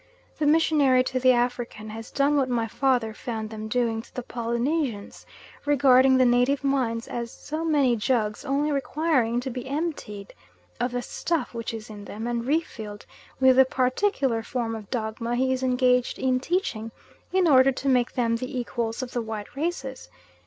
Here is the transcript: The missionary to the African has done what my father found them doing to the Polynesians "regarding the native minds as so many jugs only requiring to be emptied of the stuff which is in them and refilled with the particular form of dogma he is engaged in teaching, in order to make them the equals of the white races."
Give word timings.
The 0.39 0.47
missionary 0.47 1.03
to 1.03 1.19
the 1.19 1.31
African 1.33 1.91
has 1.91 2.09
done 2.09 2.35
what 2.35 2.49
my 2.49 2.65
father 2.65 3.13
found 3.13 3.51
them 3.51 3.67
doing 3.67 4.01
to 4.01 4.15
the 4.15 4.23
Polynesians 4.23 5.27
"regarding 5.63 6.17
the 6.17 6.25
native 6.25 6.63
minds 6.63 7.07
as 7.07 7.29
so 7.29 7.63
many 7.63 7.95
jugs 7.95 8.43
only 8.43 8.71
requiring 8.71 9.39
to 9.41 9.51
be 9.51 9.67
emptied 9.67 10.33
of 10.79 10.91
the 10.93 11.03
stuff 11.03 11.53
which 11.53 11.71
is 11.71 11.87
in 11.91 12.05
them 12.05 12.25
and 12.25 12.47
refilled 12.47 13.05
with 13.39 13.57
the 13.57 13.63
particular 13.65 14.41
form 14.41 14.73
of 14.73 14.89
dogma 14.89 15.35
he 15.35 15.53
is 15.53 15.61
engaged 15.61 16.17
in 16.17 16.39
teaching, 16.39 16.89
in 17.31 17.47
order 17.47 17.71
to 17.71 17.87
make 17.87 18.13
them 18.13 18.37
the 18.37 18.57
equals 18.59 19.03
of 19.03 19.11
the 19.11 19.21
white 19.21 19.55
races." 19.55 20.09